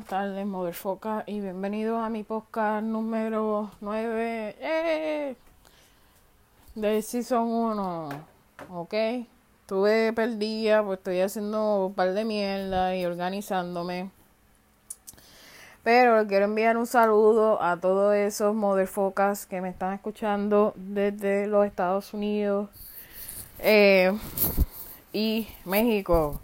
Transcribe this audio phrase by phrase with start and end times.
[0.00, 5.36] buenas tardes, Motherfoca, y bienvenidos a mi podcast número 9 ¡Eh!
[6.74, 8.08] de Season 1.
[8.70, 8.94] Ok,
[9.60, 14.10] estuve perdida, pues estoy haciendo un par de mierda y organizándome.
[15.82, 21.66] Pero quiero enviar un saludo a todos esos Motherfocas que me están escuchando desde los
[21.66, 22.70] Estados Unidos
[23.58, 24.18] eh,
[25.12, 26.40] y México.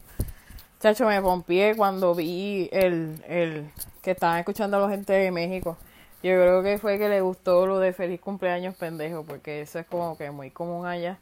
[0.86, 5.76] Chacho, me pompié cuando vi el, el que estaban escuchando a la gente de México.
[6.22, 9.86] Yo creo que fue que le gustó lo de feliz cumpleaños pendejo, porque eso es
[9.86, 11.18] como que muy común allá.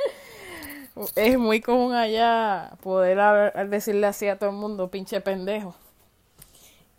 [1.14, 5.74] es muy común allá poder decirle así a todo el mundo, pinche pendejo.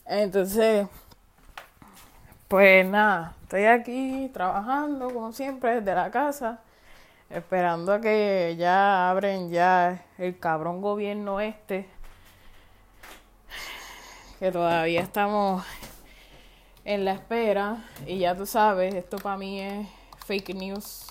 [0.05, 0.85] Entonces,
[2.47, 6.59] pues nada, estoy aquí trabajando como siempre desde la casa
[7.29, 11.87] esperando a que ya abren ya el cabrón gobierno este,
[14.39, 15.63] que todavía estamos
[16.85, 19.87] en la espera y ya tú sabes, esto para mí es
[20.25, 21.05] fake news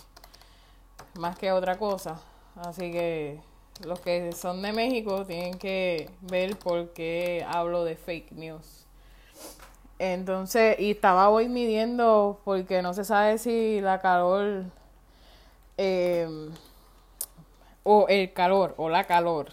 [1.15, 2.20] más que otra cosa,
[2.57, 3.41] así que
[3.85, 8.87] los que son de México tienen que ver por qué hablo de fake news.
[10.01, 14.67] Entonces, y estaba hoy midiendo porque no se sabe si la calor
[15.81, 16.51] Em,
[17.84, 19.53] o el calor o la calor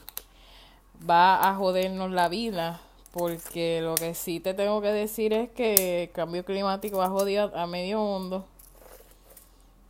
[1.08, 6.04] va a jodernos la vida porque lo que sí te tengo que decir es que
[6.04, 8.44] el cambio climático va a joder a medio mundo.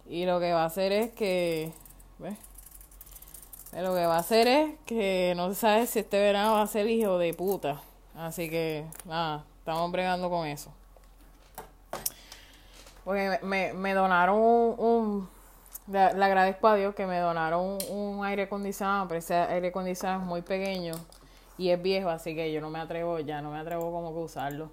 [0.08, 1.72] Y lo que va a hacer es que
[2.19, 2.38] ¿ves?
[3.72, 6.67] lo que va a hacer es que no se sabe si este verano va a
[6.67, 7.81] ser hijo de puta.
[8.14, 10.70] Así que nada estamos bregando con eso.
[13.05, 15.34] Porque me, me donaron un
[15.88, 20.27] le, agradezco a Dios que me donaron un, aire acondicionado, pero ese aire acondicionado es
[20.27, 20.95] muy pequeño
[21.58, 24.19] y es viejo, así que yo no me atrevo, ya no me atrevo como que
[24.19, 24.72] usarlo.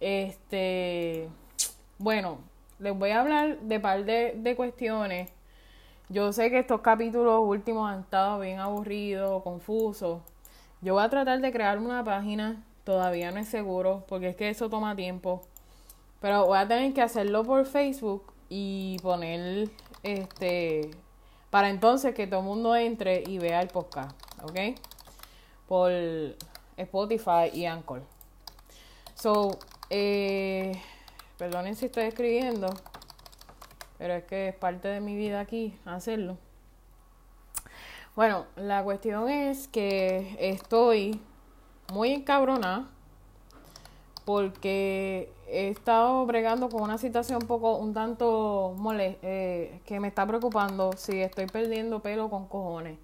[0.00, 1.28] Este,
[1.98, 2.38] bueno,
[2.78, 5.30] les voy a hablar de par de, de cuestiones.
[6.10, 10.20] Yo sé que estos capítulos últimos han estado bien aburridos, confusos.
[10.82, 14.50] Yo voy a tratar de crear una página, todavía no es seguro, porque es que
[14.50, 15.40] eso toma tiempo.
[16.20, 19.70] Pero voy a tener que hacerlo por Facebook y poner
[20.04, 20.90] este
[21.50, 24.76] para entonces que todo el mundo entre y vea el podcast, ¿ok?
[25.68, 25.92] Por
[26.76, 28.02] Spotify y Anchor.
[29.14, 29.58] So,
[29.90, 30.72] eh,
[31.38, 32.68] perdonen si estoy escribiendo,
[33.98, 36.36] pero es que es parte de mi vida aquí hacerlo.
[38.16, 41.20] Bueno, la cuestión es que estoy
[41.92, 42.88] muy encabronada
[44.24, 50.08] porque he estado bregando con una situación un poco, un tanto mole, eh, que me
[50.08, 52.98] está preocupando si estoy perdiendo pelo con cojones.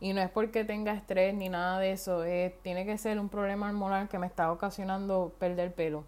[0.00, 2.22] Y no es porque tenga estrés ni nada de eso,
[2.62, 6.04] tiene que ser un problema hormonal que me está ocasionando perder pelo.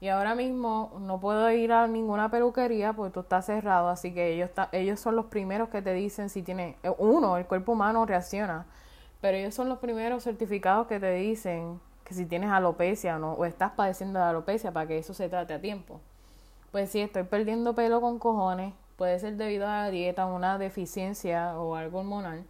[0.00, 4.34] Y ahora mismo no puedo ir a ninguna peluquería porque tú estás cerrado, así que
[4.34, 8.04] ellos, ellos son los primeros que te dicen si tiene, eh, uno, el cuerpo humano
[8.04, 8.66] reacciona,
[9.22, 13.32] pero ellos son los primeros certificados que te dicen que si tienes alopecia o no,
[13.32, 16.00] o estás padeciendo de alopecia para que eso se trate a tiempo.
[16.70, 21.58] Pues si estoy perdiendo pelo con cojones, puede ser debido a la dieta, una deficiencia
[21.58, 22.44] o algo hormonal.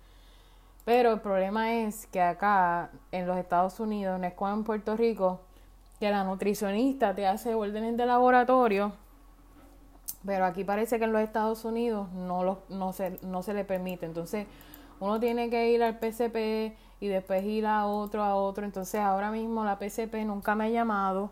[0.84, 4.94] Pero el problema es que acá en los Estados Unidos, no es como en Puerto
[4.94, 5.40] Rico,
[5.98, 8.92] que la nutricionista te hace órdenes de laboratorio,
[10.26, 13.64] pero aquí parece que en los Estados Unidos no, lo, no, se, no se le
[13.64, 14.04] permite.
[14.04, 14.46] Entonces
[15.00, 18.64] uno tiene que ir al PCP y después ir a otro, a otro.
[18.64, 21.30] Entonces ahora mismo la PCP nunca me ha llamado,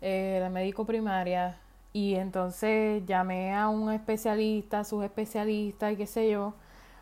[0.00, 1.58] eh, la médico primaria,
[1.94, 6.54] y entonces llamé a un especialista, subespecialista y qué sé yo,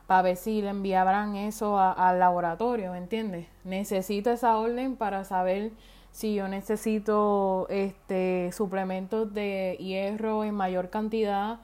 [0.06, 3.48] para ver si le enviaban eso al laboratorio, ¿me entiendes?
[3.64, 5.72] Necesito esa orden para saber
[6.10, 11.60] si yo necesito este suplementos de hierro en mayor cantidad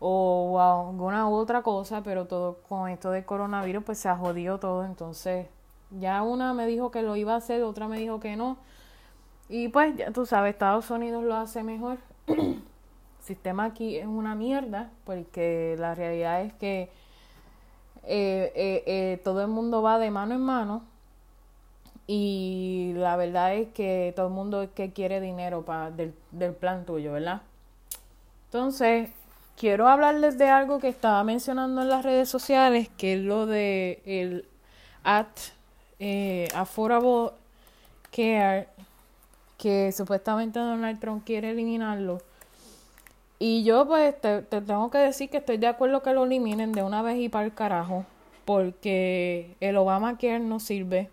[0.00, 4.84] o alguna otra cosa, pero todo con esto de coronavirus pues se ha jodido todo,
[4.84, 5.46] entonces
[5.98, 8.56] ya una me dijo que lo iba a hacer, otra me dijo que no.
[9.48, 11.98] Y pues ya tú sabes, Estados Unidos lo hace mejor.
[12.26, 12.62] El
[13.20, 16.90] sistema aquí es una mierda, porque la realidad es que
[18.04, 20.82] eh, eh, eh, todo el mundo va de mano en mano
[22.06, 26.52] y la verdad es que todo el mundo es que quiere dinero para del, del
[26.52, 27.42] plan tuyo, ¿verdad?
[28.46, 29.10] Entonces,
[29.56, 34.02] quiero hablarles de algo que estaba mencionando en las redes sociales, que es lo de
[34.04, 34.46] el
[35.04, 35.28] at
[36.04, 37.30] eh, Affordable
[38.10, 38.66] Care,
[39.56, 42.20] que supuestamente Donald Trump quiere eliminarlo.
[43.38, 46.82] Y yo pues te, tengo que decir que estoy de acuerdo que lo eliminen de
[46.82, 48.04] una vez y para el carajo,
[48.44, 51.08] porque el Obamacare no sirve.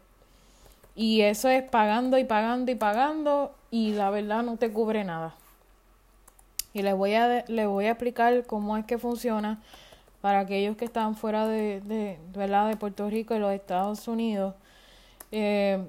[0.96, 5.36] Y eso es pagando y pagando y pagando y la verdad no te cubre nada.
[6.74, 9.62] Y les voy a, les voy a explicar cómo es que funciona
[10.22, 14.56] para aquellos que están fuera de, de, de Puerto Rico y los Estados Unidos.
[15.32, 15.84] Eh,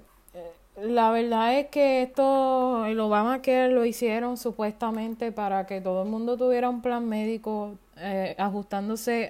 [0.77, 6.09] la verdad es que esto, el Obama que lo hicieron supuestamente para que todo el
[6.09, 9.29] mundo tuviera un plan médico eh, ajustándose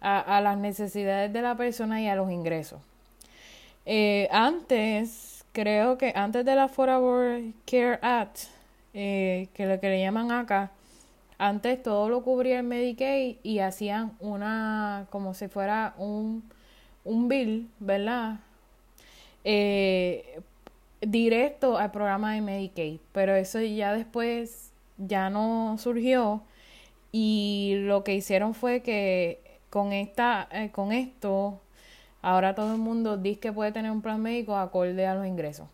[0.00, 2.80] a, a, las necesidades de la persona y a los ingresos.
[3.86, 8.38] Eh, antes, creo que antes de la Affordable Care Act,
[8.92, 10.70] eh, que lo que le llaman acá,
[11.38, 16.44] antes todo lo cubría el Medicaid y hacían una, como si fuera un,
[17.02, 18.40] un bill, ¿verdad?
[19.44, 20.40] Eh,
[21.02, 26.42] directo al programa de Medicaid, pero eso ya después ya no surgió
[27.12, 31.60] y lo que hicieron fue que con esta eh, con esto
[32.22, 35.68] ahora todo el mundo dice que puede tener un plan médico acorde a los ingresos.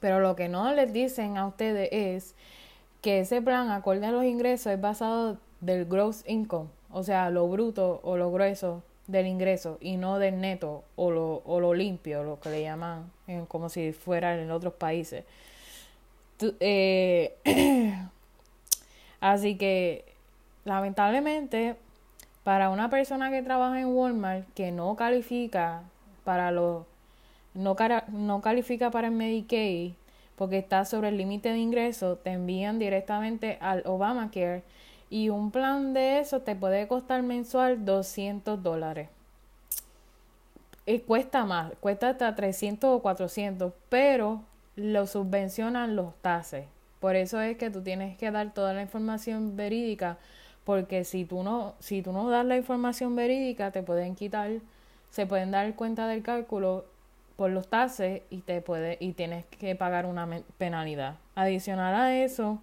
[0.00, 2.34] Pero lo que no les dicen a ustedes es
[3.02, 7.48] que ese plan acorde a los ingresos es basado del gross income, o sea, lo
[7.48, 12.22] bruto o lo grueso del ingreso y no del neto o lo, o lo limpio,
[12.22, 13.10] lo que le llaman
[13.48, 15.24] como si fuera en otros países.
[16.60, 17.34] Eh,
[19.20, 20.04] así que,
[20.64, 21.74] lamentablemente,
[22.44, 25.82] para una persona que trabaja en Walmart que no califica
[26.24, 26.84] para los
[27.54, 27.76] no,
[28.12, 29.92] no califica para el Medicaid
[30.36, 34.62] porque está sobre el límite de ingreso, te envían directamente al Obamacare
[35.10, 39.08] y un plan de eso te puede costar mensual 200 dólares.
[40.86, 44.42] Y cuesta más, cuesta hasta 300 o 400, pero
[44.76, 46.66] lo subvencionan los taxes.
[47.00, 50.18] Por eso es que tú tienes que dar toda la información verídica,
[50.64, 54.50] porque si tú no, si tú no das la información verídica, te pueden quitar,
[55.10, 56.84] se pueden dar cuenta del cálculo
[57.36, 60.28] por los taxes y te puede y tienes que pagar una
[60.58, 61.16] penalidad.
[61.36, 62.60] Adicional a eso,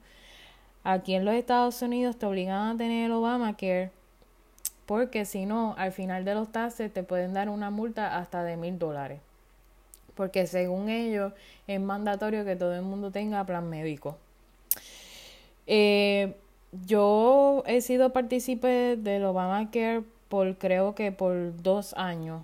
[0.86, 3.92] Aquí en los Estados Unidos te obligan a tener el Obamacare
[4.86, 8.56] porque si no, al final de los taxes te pueden dar una multa hasta de
[8.56, 9.20] mil dólares.
[10.14, 11.34] Porque según ellos
[11.66, 14.16] es mandatorio que todo el mundo tenga plan médico.
[15.66, 16.36] Eh,
[16.86, 22.44] yo he sido partícipe del Obamacare por creo que por dos años.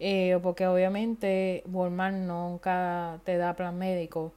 [0.00, 4.32] Eh, porque obviamente Walmart nunca te da plan médico.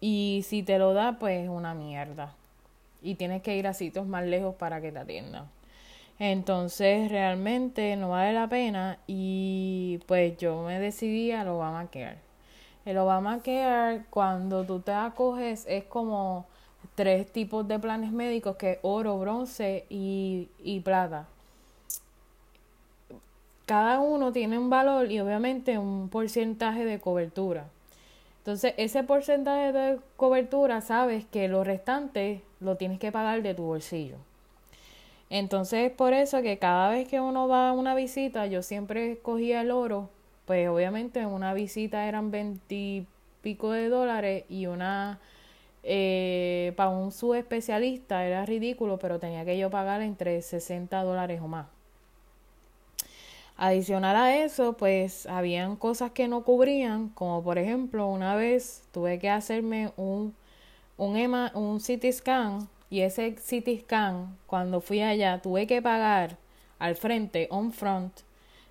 [0.00, 2.34] Y si te lo da, pues es una mierda.
[3.02, 5.46] Y tienes que ir a sitios más lejos para que te atiendan.
[6.18, 12.18] Entonces realmente no vale la pena y pues yo me decidí al Obamacare.
[12.84, 16.46] El Obamacare cuando tú te acoges es como
[16.96, 21.26] tres tipos de planes médicos que es oro, bronce y, y plata.
[23.66, 27.66] Cada uno tiene un valor y obviamente un porcentaje de cobertura.
[28.48, 33.64] Entonces, ese porcentaje de cobertura, sabes que lo restante lo tienes que pagar de tu
[33.64, 34.16] bolsillo.
[35.28, 39.60] Entonces, por eso que cada vez que uno va a una visita, yo siempre escogía
[39.60, 40.08] el oro,
[40.46, 45.18] pues obviamente una visita eran veintipico de dólares y una
[45.82, 51.48] eh, para un subespecialista era ridículo, pero tenía que yo pagar entre 60 dólares o
[51.48, 51.66] más.
[53.60, 59.18] Adicional a eso, pues habían cosas que no cubrían, como por ejemplo, una vez tuve
[59.18, 60.32] que hacerme un,
[60.96, 66.36] un, EMA, un CT scan y ese CT scan, cuando fui allá, tuve que pagar
[66.78, 68.12] al frente, on front,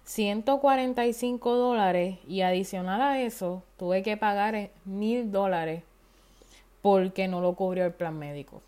[0.06, 5.84] 145 dólares y adicional a eso, tuve que pagar mil dólares
[6.82, 8.62] porque no lo cubrió el plan médico.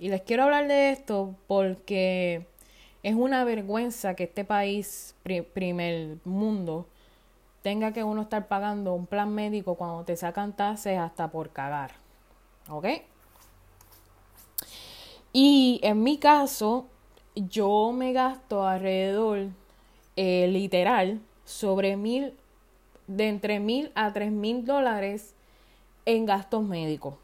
[0.00, 2.46] Y les quiero hablar de esto porque
[3.04, 5.14] es una vergüenza que este país,
[5.52, 6.86] primer mundo,
[7.60, 11.92] tenga que uno estar pagando un plan médico cuando te sacan tases hasta por cagar.
[12.70, 12.86] ¿Ok?
[15.34, 16.86] Y en mi caso,
[17.34, 19.48] yo me gasto alrededor,
[20.16, 22.32] eh, literal, sobre mil,
[23.06, 25.34] de entre mil a tres mil dólares
[26.06, 27.16] en gastos médicos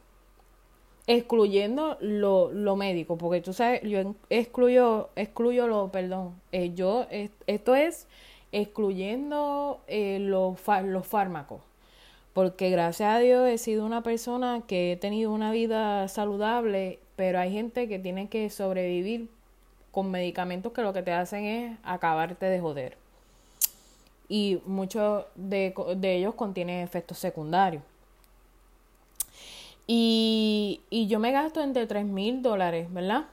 [1.10, 7.08] excluyendo lo, lo médico, porque tú sabes, yo excluyo, excluyo lo, perdón, eh, yo,
[7.48, 8.06] esto es
[8.52, 11.62] excluyendo eh, los, los fármacos,
[12.32, 17.40] porque gracias a Dios he sido una persona que he tenido una vida saludable, pero
[17.40, 19.28] hay gente que tiene que sobrevivir
[19.90, 22.96] con medicamentos que lo que te hacen es acabarte de joder.
[24.28, 27.82] Y muchos de, de ellos contienen efectos secundarios.
[29.92, 33.24] Y, yo me gasto entre tres mil dólares, ¿verdad?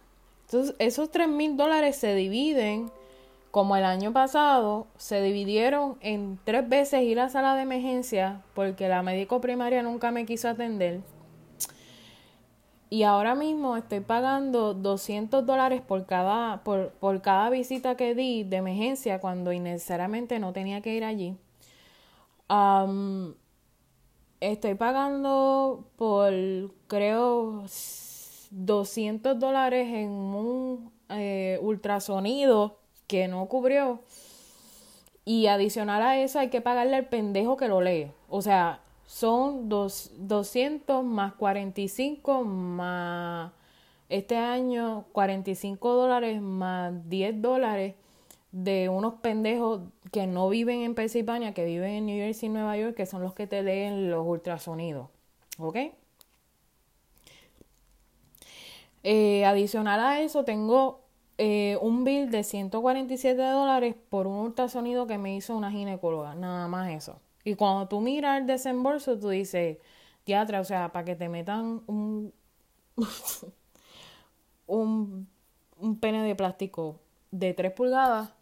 [0.47, 2.91] Entonces, esos tres mil dólares se dividen
[3.51, 8.87] como el año pasado se dividieron en tres veces ir a sala de emergencia porque
[8.87, 11.01] la médico primaria nunca me quiso atender.
[12.89, 18.43] Y ahora mismo estoy pagando 200 dólares por cada, por, por cada visita que di
[18.43, 21.37] de emergencia cuando innecesariamente no tenía que ir allí.
[24.39, 26.33] Estoy pagando por,
[26.87, 27.65] creo,
[28.51, 32.77] 200 dólares en un eh, ultrasonido
[33.07, 34.01] que no cubrió.
[35.25, 38.11] Y adicional a eso hay que pagarle al pendejo que lo lee.
[38.29, 43.51] O sea, son dos, 200 más 45 más
[44.09, 47.95] este año 45 dólares más 10 dólares
[48.51, 52.77] de unos pendejos que no viven en Pensilvania, que viven en New Jersey y Nueva
[52.77, 55.09] York, que son los que te leen los ultrasonidos.
[55.59, 55.77] ¿Ok?
[59.03, 61.01] Eh, adicional a eso, tengo
[61.37, 66.67] eh, un bill de 147 dólares por un ultrasonido que me hizo una ginecóloga, nada
[66.67, 67.21] más eso.
[67.43, 69.77] Y cuando tú miras el desembolso, tú dices,
[70.25, 72.33] teatro, o sea, para que te metan un,
[74.67, 75.27] un,
[75.79, 76.99] un pene de plástico
[77.31, 78.33] de 3 pulgadas,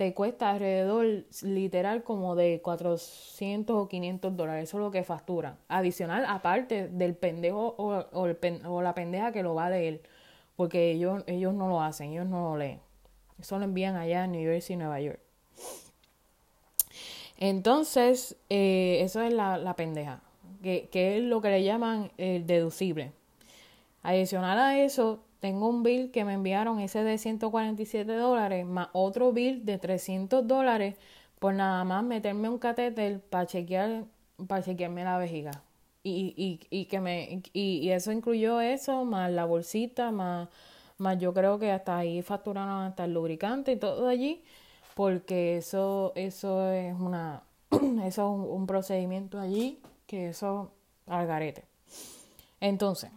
[0.00, 4.70] te cuesta alrededor, literal, como de 400 o 500 dólares.
[4.70, 5.58] Eso es lo que factura.
[5.68, 10.00] Adicional, aparte del pendejo o, la pendeja que lo va a leer
[10.56, 12.80] porque ellos, ellos no lo hacen, ellos no lo leen.
[13.38, 15.20] Eso lo envían allá en New Jersey Nueva York.
[17.36, 20.22] Entonces, eh, eso es la, la pendeja,
[20.62, 23.12] que, que, es lo que le llaman el deducible.
[24.02, 29.32] Adicional a eso, tengo un bill que me enviaron ese de 147 dólares, más otro
[29.32, 30.96] bill de 300 dólares
[31.38, 34.04] por nada más meterme un catéter para chequear,
[34.46, 35.62] para chequearme la vejiga.
[36.02, 40.48] Y, y, y que me y, eso incluyó eso más la bolsita más
[40.96, 44.42] más yo creo que hasta ahí facturaron hasta el lubricante y todo allí
[44.94, 50.72] porque eso eso es una eso es un, procedimiento allí que eso
[51.06, 51.64] al garete.
[52.60, 53.10] Entonces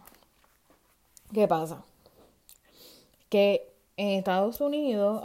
[1.32, 1.82] qué pasa
[3.34, 5.20] que en Estados Unidos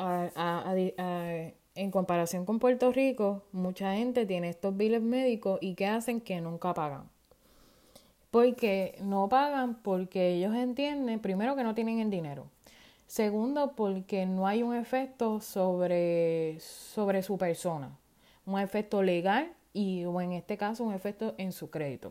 [1.76, 6.42] en comparación con Puerto Rico mucha gente tiene estos biles médicos y que hacen que
[6.42, 7.08] nunca pagan
[8.32, 12.48] porque no pagan porque ellos entienden, primero, que no tienen el dinero.
[13.06, 17.96] Segundo, porque no hay un efecto sobre, sobre su persona.
[18.48, 22.10] Un efecto legal y, o en este caso, un efecto en su crédito.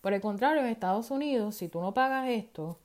[0.00, 2.78] Por el contrario, en Estados Unidos, si tú no pagas esto,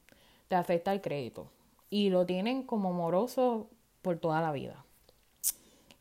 [0.47, 1.47] te afecta el crédito.
[1.89, 3.69] Y lo tienen como moroso
[4.01, 4.83] por toda la vida.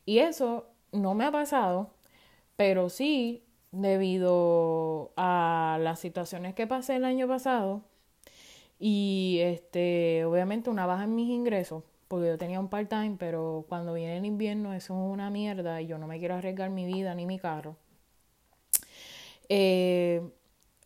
[0.04, 1.90] Y eso no me ha pasado,
[2.56, 7.82] pero sí debido a las situaciones que pasé el año pasado
[8.78, 13.94] y este obviamente una baja en mis ingresos porque yo tenía un part-time pero cuando
[13.94, 17.14] viene el invierno eso es una mierda y yo no me quiero arriesgar mi vida
[17.14, 17.76] ni mi carro
[19.48, 20.20] eh,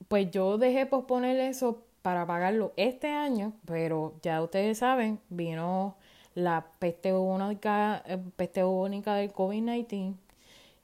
[0.07, 5.97] pues yo dejé posponer eso para pagarlo este año pero ya ustedes saben vino
[6.37, 10.15] la peste única, eh, peste del COVID-19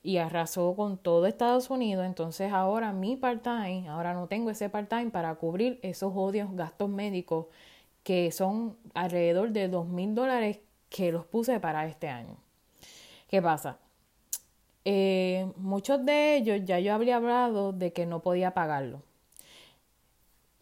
[0.02, 5.12] y arrasó con todo Estados Unidos, entonces ahora mi part-time, ahora no tengo ese part-time
[5.12, 7.47] para cubrir esos odios gastos médicos
[8.02, 12.37] que son alrededor de dos mil dólares que los puse para este año.
[13.29, 13.79] ¿Qué pasa?
[14.85, 19.02] Eh, muchos de ellos ya yo habría hablado de que no podía pagarlo.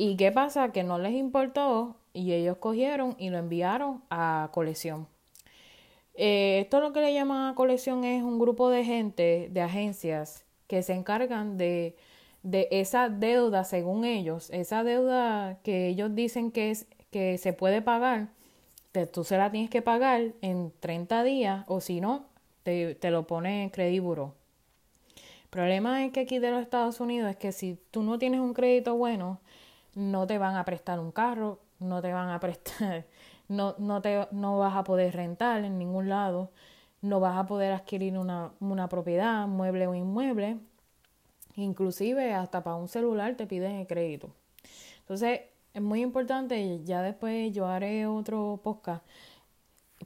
[0.03, 0.73] ¿Y qué pasa?
[0.73, 5.07] Que no les importó y ellos cogieron y lo enviaron a colección.
[6.15, 10.47] Eh, esto lo que le llaman a colección es un grupo de gente, de agencias,
[10.69, 11.97] que se encargan de,
[12.43, 17.83] de esa deuda, según ellos, esa deuda que ellos dicen que, es, que se puede
[17.83, 18.29] pagar,
[19.13, 22.25] tú se la tienes que pagar en 30 días o si no,
[22.63, 24.35] te, te lo pone en Crediburo.
[25.43, 28.41] El problema es que aquí de los Estados Unidos es que si tú no tienes
[28.41, 29.41] un crédito bueno,
[30.01, 33.07] no te van a prestar un carro, no te van a prestar
[33.49, 36.51] no, no, te, no vas a poder rentar en ningún lado,
[37.03, 40.59] no vas a poder adquirir una, una propiedad, mueble o inmueble,
[41.57, 44.31] inclusive hasta para un celular te piden el crédito.
[45.01, 45.41] Entonces,
[45.75, 49.05] es muy importante, ya después yo haré otro podcast,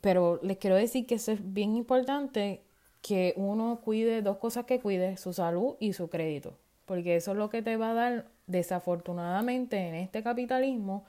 [0.00, 2.62] pero les quiero decir que es bien importante
[3.02, 7.36] que uno cuide dos cosas que cuide, su salud y su crédito, porque eso es
[7.36, 11.04] lo que te va a dar, desafortunadamente, en este capitalismo,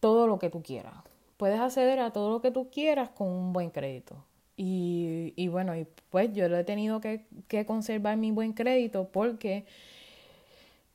[0.00, 0.94] todo lo que tú quieras
[1.38, 4.16] puedes acceder a todo lo que tú quieras con un buen crédito.
[4.56, 9.08] Y, y bueno, y pues yo lo he tenido que, que conservar mi buen crédito
[9.10, 9.64] porque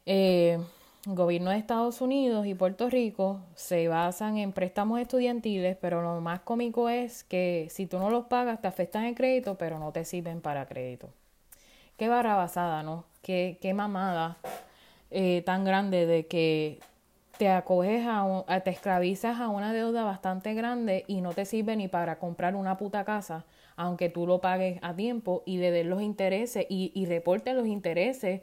[0.06, 0.60] eh,
[1.08, 6.20] el gobierno de Estados Unidos y Puerto Rico se basan en préstamos estudiantiles, pero lo
[6.20, 9.94] más cómico es que si tú no los pagas te afectan el crédito, pero no
[9.94, 11.10] te sirven para crédito.
[11.96, 13.06] Qué barrabasada, ¿no?
[13.22, 14.38] Qué, qué mamada
[15.14, 16.80] eh, tan grande de que
[17.38, 21.88] te acoges a, te esclavizas a una deuda bastante grande y no te sirve ni
[21.88, 26.02] para comprar una puta casa, aunque tú lo pagues a tiempo y le des los
[26.02, 28.42] intereses y, y reportes los intereses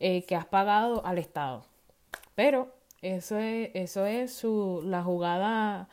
[0.00, 1.64] eh, que has pagado al Estado.
[2.34, 2.68] Pero
[3.02, 5.88] eso es, eso es su, la jugada,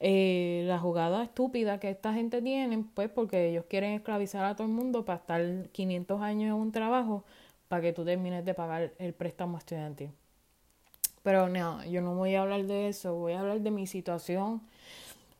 [0.00, 4.66] eh, la jugada estúpida que esta gente tiene, pues porque ellos quieren esclavizar a todo
[4.66, 7.24] el mundo para estar 500 años en un trabajo
[7.70, 10.10] para que tú termines de pagar el préstamo estudiantil.
[11.22, 14.60] Pero no, yo no voy a hablar de eso, voy a hablar de mi situación,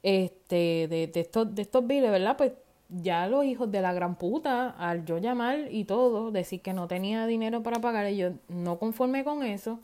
[0.05, 2.37] este, de, estos, de estos biles, ¿verdad?
[2.37, 2.53] Pues
[2.89, 6.87] ya los hijos de la gran puta, al yo llamar y todo, decir que no
[6.87, 9.81] tenía dinero para pagar, y yo no conforme con eso,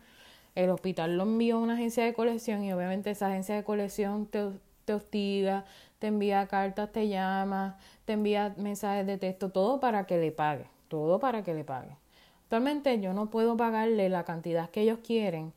[0.54, 4.26] el hospital lo envió a una agencia de colección y obviamente esa agencia de colección
[4.26, 4.50] te,
[4.84, 5.64] te hostiga,
[5.98, 10.66] te envía cartas, te llama, te envía mensajes de texto, todo para que le pague,
[10.86, 12.05] todo para que le pague.
[12.46, 15.52] Actualmente yo no puedo pagarle la cantidad que ellos quieren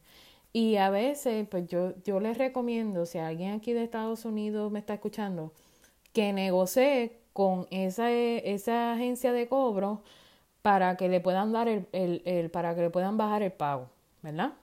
[0.54, 4.80] y a veces pues yo, yo les recomiendo, si alguien aquí de Estados Unidos me
[4.80, 5.54] está escuchando,
[6.14, 10.02] que negocie con esa, esa agencia de cobro
[10.64, 13.90] para que le puedan dar el, el, el, para que le puedan bajar el pago,
[14.24, 14.54] ¿verdad?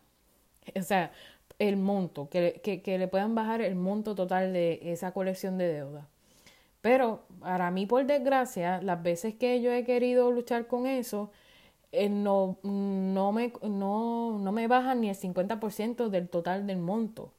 [0.77, 1.13] O sea,
[1.61, 5.69] el monto, que, que, que le puedan bajar el monto total de esa colección de
[5.73, 6.09] deuda.
[6.81, 11.31] Pero para mí, por desgracia, las veces que yo he querido luchar con eso,
[11.97, 17.33] eh, no, no, me, no, no me bajan ni el 50% del total del monto.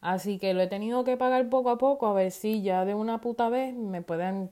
[0.00, 2.94] Así que lo he tenido que pagar poco a poco a ver si ya de
[2.94, 4.50] una puta vez me pueden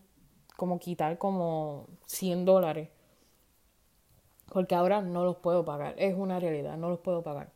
[0.57, 2.91] como quitar como 100 dólares.
[4.53, 5.95] Porque ahora no los puedo pagar.
[5.99, 7.51] Es una realidad, no los puedo pagar.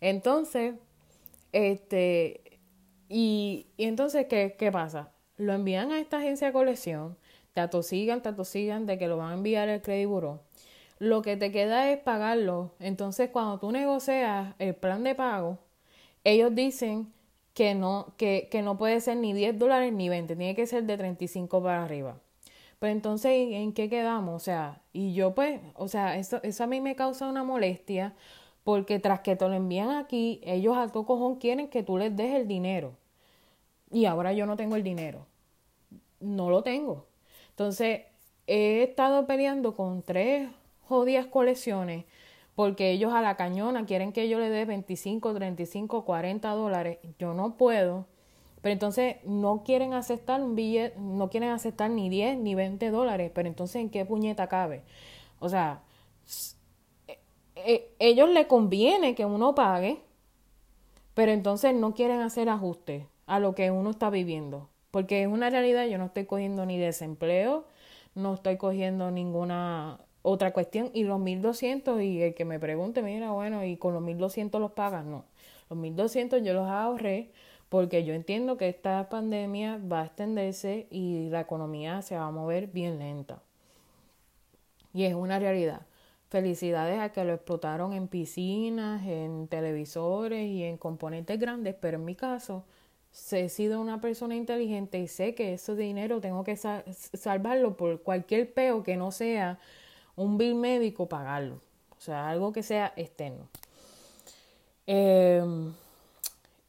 [0.00, 0.74] Entonces,
[1.52, 2.60] este,
[3.08, 5.12] y, y entonces, ¿qué, ¿qué pasa?
[5.36, 7.16] Lo envían a esta agencia de colección,
[7.54, 10.40] te atosigan, te atosigan de que lo van a enviar al Credit Bureau.
[10.98, 12.72] Lo que te queda es pagarlo.
[12.80, 15.58] Entonces, cuando tú negocias el plan de pago,
[16.24, 17.12] ellos dicen
[17.54, 20.84] que no, que, que no puede ser ni 10 dólares ni 20, tiene que ser
[20.84, 22.18] de 35 para arriba.
[22.78, 24.34] Pero entonces, ¿en qué quedamos?
[24.34, 28.14] O sea, y yo pues, o sea, eso, eso a mí me causa una molestia
[28.64, 32.14] porque tras que te lo envían aquí, ellos a tu cojón quieren que tú les
[32.16, 32.94] des el dinero.
[33.90, 35.26] Y ahora yo no tengo el dinero.
[36.20, 37.06] No lo tengo.
[37.50, 38.02] Entonces,
[38.46, 40.48] he estado peleando con tres
[40.86, 42.04] jodidas colecciones
[42.56, 46.98] porque ellos a la cañona quieren que yo le dé 25, 35, 40 dólares.
[47.18, 48.06] Yo no puedo.
[48.62, 53.30] Pero entonces no quieren aceptar un billete, no quieren aceptar ni 10 ni 20 dólares.
[53.34, 54.82] Pero entonces, ¿en qué puñeta cabe?
[55.38, 55.82] O sea,
[57.04, 57.20] e,
[57.56, 60.00] e, ellos le conviene que uno pague,
[61.12, 64.70] pero entonces no quieren hacer ajustes a lo que uno está viviendo.
[64.90, 67.66] Porque es una realidad, yo no estoy cogiendo ni desempleo,
[68.14, 70.90] no estoy cogiendo ninguna otra cuestión.
[70.92, 74.72] Y los 1200, y el que me pregunte, mira, bueno, y con los 1200 los
[74.72, 75.24] pagas, no.
[75.70, 77.30] Los 1200 yo los ahorré
[77.68, 82.30] porque yo entiendo que esta pandemia va a extenderse y la economía se va a
[82.30, 83.42] mover bien lenta.
[84.92, 85.86] Y es una realidad.
[86.28, 92.04] Felicidades a que lo explotaron en piscinas, en televisores y en componentes grandes, pero en
[92.04, 92.64] mi caso,
[93.30, 98.52] he sido una persona inteligente y sé que ese dinero tengo que salvarlo por cualquier
[98.52, 99.58] peo que no sea
[100.16, 101.60] un bill médico, pagarlo.
[101.96, 103.48] O sea, algo que sea externo.
[104.86, 105.72] Em,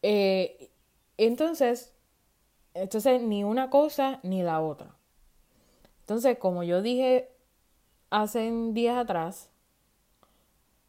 [0.02, 0.70] eh,
[1.18, 1.94] entonces,
[2.74, 4.96] entonces, ni una cosa ni la otra.
[6.02, 7.30] Entonces, como yo dije
[8.10, 9.50] hace días atrás,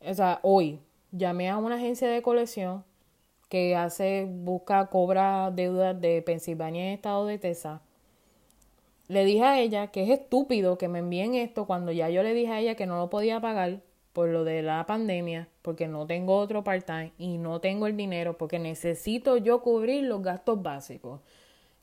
[0.00, 2.84] o sea, hoy, llamé a una agencia de colección
[3.48, 7.80] que hace, busca, cobra deudas de Pensilvania y Estado de Texas
[9.08, 12.34] le dije a ella que es estúpido que me envíen esto cuando ya yo le
[12.34, 13.80] dije a ella que no lo podía pagar
[14.12, 18.36] por lo de la pandemia, porque no tengo otro part-time y no tengo el dinero,
[18.36, 21.20] porque necesito yo cubrir los gastos básicos.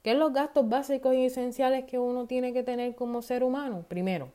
[0.03, 3.85] ¿Qué son los gastos básicos y esenciales que uno tiene que tener como ser humano?
[3.87, 4.29] Primero,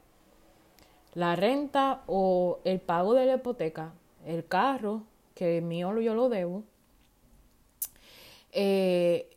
[1.14, 3.92] la renta o el pago de la hipoteca,
[4.24, 5.02] el carro,
[5.34, 6.64] que mío yo lo debo,
[8.52, 9.28] eh,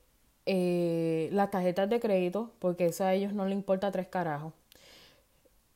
[0.45, 4.53] eh, las tarjetas de crédito, porque eso a ellos no les importa tres carajos.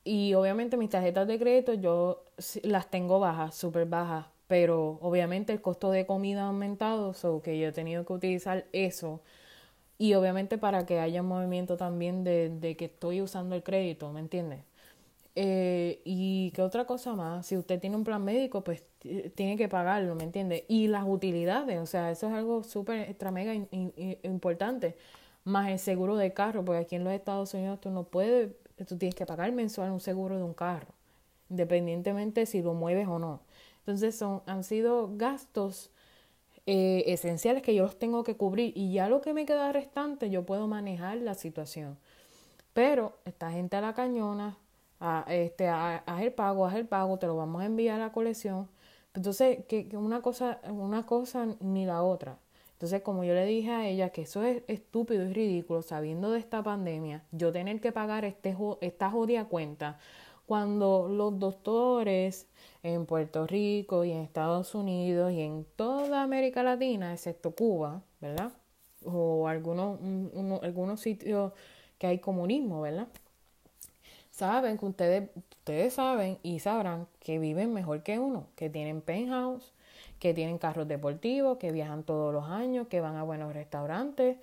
[0.03, 2.23] Y obviamente mis tarjetas de crédito yo
[2.63, 7.60] las tengo bajas, súper bajas, pero obviamente el costo de comida ha aumentado, so que
[7.60, 9.21] yo he tenido que utilizar eso.
[9.97, 14.19] Y obviamente para que haya movimiento también de, de que estoy usando el crédito, ¿me
[14.21, 14.62] entiendes?
[15.39, 18.84] Eh, y qué otra cosa más, si usted tiene un plan médico, pues
[19.36, 20.65] tiene que pagarlo, ¿me entiende?
[20.67, 23.54] Y las utilidades, o sea, eso es algo súper extra mega
[24.23, 24.97] importante.
[25.43, 28.50] Más el seguro de carro, porque aquí en los Estados Unidos tú no puedes,
[28.88, 30.88] tú tienes que pagar mensual un seguro de un carro,
[31.52, 33.41] independientemente si lo mueves o no.
[33.82, 35.91] Entonces son, han sido gastos
[36.65, 40.32] eh, esenciales que yo los tengo que cubrir y ya lo que me queda restante
[40.32, 41.95] yo puedo manejar la situación.
[42.73, 44.58] Pero esta gente a la cañona,
[44.99, 48.12] a, este, haz el pago, haz el pago, te lo vamos a enviar a la
[48.12, 48.69] colección.
[49.13, 52.38] Entonces, que, una, cosa, una cosa ni la otra.
[52.73, 56.39] Entonces, como yo le dije a ella que eso es estúpido y ridículo, sabiendo de
[56.39, 59.97] esta pandemia, yo tener que pagar este, esta jodida cuenta,
[60.45, 62.47] cuando los doctores
[62.83, 68.53] en Puerto Rico y en Estados Unidos y en toda América Latina, excepto Cuba, ¿verdad?
[69.03, 69.99] O algunos,
[70.63, 71.51] algunos sitios
[71.97, 73.07] que hay comunismo, ¿verdad?
[74.38, 79.73] Saben que ustedes, ustedes saben y sabrán que viven mejor que uno, que tienen penthouse,
[80.19, 84.38] que tienen carros deportivos, que viajan todos los años, que van a buenos restaurantes,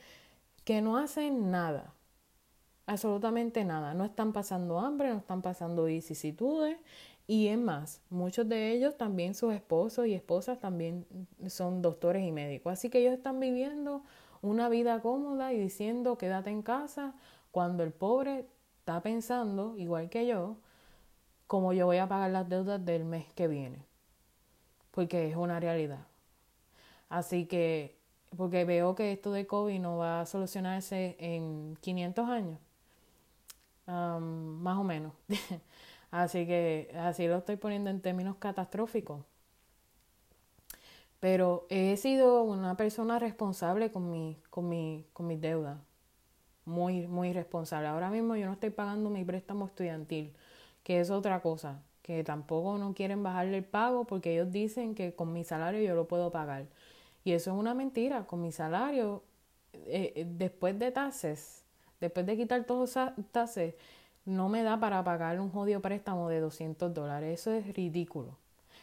[0.65, 1.95] que no hacen nada,
[2.87, 6.77] absolutamente nada, no están pasando hambre, no están pasando vicisitudes.
[7.29, 11.07] Y es más, muchos de ellos también sus esposos y esposas también
[11.47, 14.03] son doctores y médicos, así que ellos están viviendo
[14.43, 17.15] una vida cómoda y diciendo quédate en casa
[17.53, 18.45] cuando el pobre
[18.85, 20.59] está pensando, igual que yo,
[21.47, 23.79] cómo yo voy a pagar las deudas del mes que viene.
[24.91, 26.07] Porque es una realidad.
[27.09, 27.97] Así que,
[28.37, 32.59] porque veo que esto de COVID no va a solucionarse en 500 años.
[33.87, 35.15] más o menos.
[36.11, 39.25] así que así lo estoy poniendo en términos catastróficos.
[41.21, 45.79] Pero he sido una persona responsable con mi, con mi, con mis deudas
[46.65, 47.89] muy, muy responsable.
[47.89, 50.33] Ahora mismo yo no estoy pagando mi préstamo estudiantil,
[50.83, 55.15] que es otra cosa, que tampoco no quieren bajarle el pago porque ellos dicen que
[55.15, 56.67] con mi salario yo lo puedo pagar.
[57.25, 58.27] Y eso es una mentira.
[58.27, 59.23] Con mi salario,
[59.73, 61.65] eh, eh, después de tases,
[62.01, 63.75] después de quitar todos los tases,
[64.25, 67.41] no me da para pagar un jodido préstamo de 200 dólares.
[67.41, 68.37] Eso es ridículo.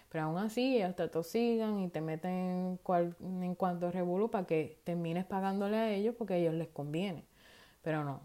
[0.09, 2.79] Pero aún así, ellos te tosigan y te meten
[3.21, 7.23] en cuanto revuelo para que termines pagándole a ellos porque a ellos les conviene.
[7.81, 8.21] Pero no,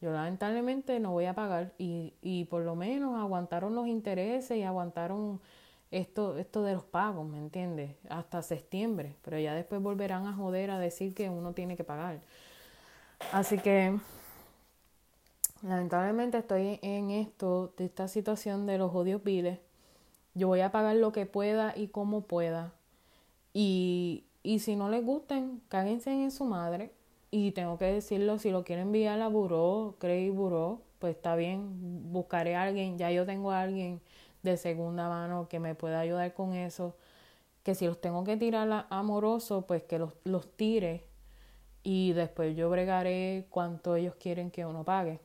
[0.00, 4.62] yo lamentablemente no voy a pagar y, y por lo menos aguantaron los intereses y
[4.64, 5.40] aguantaron
[5.92, 7.94] esto, esto de los pagos, ¿me entiendes?
[8.08, 12.20] Hasta septiembre, pero ya después volverán a joder a decir que uno tiene que pagar.
[13.30, 13.96] Así que
[15.62, 19.60] lamentablemente estoy en esto, de esta situación de los odios viles.
[20.34, 22.72] Yo voy a pagar lo que pueda y como pueda.
[23.52, 26.90] Y, y si no les gusten, cáguense en su madre
[27.34, 32.12] y tengo que decirlo, si lo quieren enviar a Buró, Credit Buró, pues está bien,
[32.12, 34.02] buscaré a alguien, ya yo tengo a alguien
[34.42, 36.94] de segunda mano que me pueda ayudar con eso,
[37.62, 41.04] que si los tengo que tirar amoroso, pues que los, los tire
[41.82, 45.18] y después yo bregaré cuánto ellos quieren que uno pague.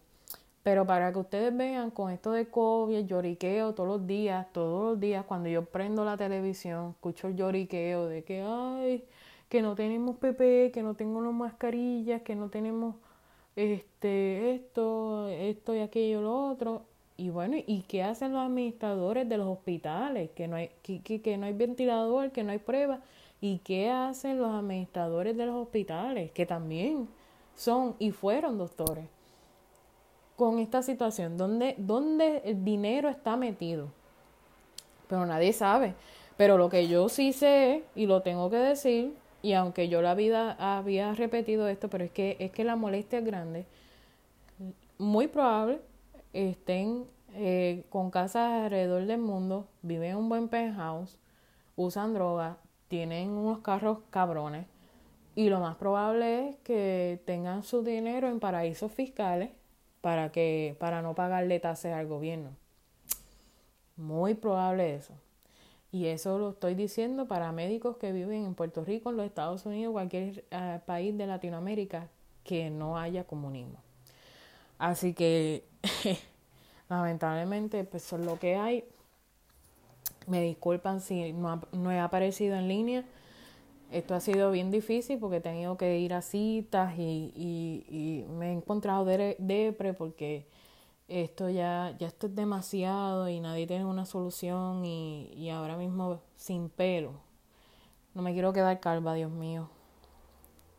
[0.64, 5.00] Pero para que ustedes vean con esto de COVID, lloriqueo todos los días, todos los
[5.00, 9.06] días, cuando yo prendo la televisión, escucho el lloriqueo de que, ay,
[9.50, 12.96] que no tenemos PP, que no tenemos mascarillas, que no tenemos
[13.56, 16.84] este, esto, esto y aquello, lo otro.
[17.18, 20.30] Y bueno, ¿y qué hacen los administradores de los hospitales?
[20.36, 23.00] Que no hay, que, que, no hay ventilador, que no hay pruebas.
[23.42, 26.32] ¿Y qué hacen los administradores de los hospitales?
[26.32, 27.08] Que también
[27.56, 29.06] son y fueron doctores.
[30.36, 33.88] Con esta situación, ¿dónde, dónde el dinero está metido?
[35.10, 35.96] Pero nadie sabe.
[36.36, 39.16] Pero lo que yo sí sé, y lo tengo que decir,
[39.48, 43.20] y aunque yo la vida había repetido esto, pero es que, es que la molestia
[43.20, 43.66] es grande,
[44.98, 45.80] muy probable
[46.34, 51.18] estén eh, con casas alrededor del mundo, viven en un buen penthouse,
[51.78, 52.58] usan drogas,
[52.90, 54.66] tienen unos carros cabrones
[55.34, 59.52] y lo más probable es que tengan su dinero en paraísos fiscales
[60.02, 62.50] para que para no pagarle tasas al gobierno.
[63.96, 65.14] Muy probable eso.
[65.98, 69.66] Y eso lo estoy diciendo para médicos que viven en Puerto Rico, en los Estados
[69.66, 72.08] Unidos, cualquier eh, país de Latinoamérica
[72.44, 73.82] que no haya comunismo.
[74.78, 75.64] Así que
[76.90, 78.84] lamentablemente pues eso es lo que hay.
[80.28, 83.04] Me disculpan si no, no, he aparecido en línea.
[83.92, 88.32] Esto ha sido bien difícil porque he tenido que ir a citas y, y, y
[88.34, 90.46] me he encontrado depre porque
[91.08, 96.22] esto ya, ya esto es demasiado y nadie tiene una solución y, y ahora mismo
[96.36, 97.14] sin pelo.
[98.14, 99.70] No me quiero quedar calva, Dios mío.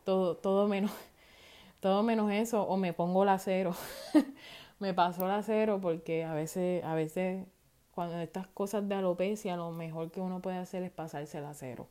[0.05, 0.91] Todo, todo menos,
[1.81, 3.75] todo menos eso, o me pongo la cero.
[4.79, 7.47] me pasó la cero porque a veces, a veces
[7.93, 11.89] cuando estas cosas de alopecia lo mejor que uno puede hacer es pasarse la cero.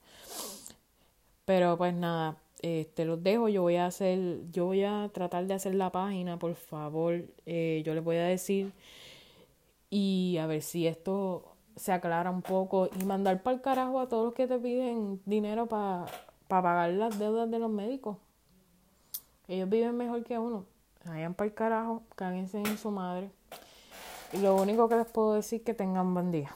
[1.45, 5.53] Pero pues nada, este los dejo, yo voy a hacer, yo voy a tratar de
[5.53, 8.71] hacer la página, por favor, eh, yo les voy a decir
[9.89, 14.09] y a ver si esto se aclara un poco y mandar para el carajo a
[14.09, 16.05] todos los que te piden dinero para
[16.47, 18.17] pagar las deudas de los médicos.
[19.47, 20.65] Ellos viven mejor que uno.
[21.05, 23.31] Vayan para el carajo, cáguense en su madre.
[24.33, 26.53] Y lo único que les puedo decir es que tengan buen día.